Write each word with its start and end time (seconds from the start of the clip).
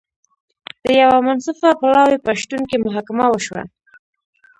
د 0.83 0.85
یوه 1.01 1.17
منصفه 1.27 1.69
پلاوي 1.79 2.17
په 2.25 2.31
شتون 2.39 2.61
کې 2.69 2.77
محاکمه 2.85 3.25
وشوه. 3.29 3.61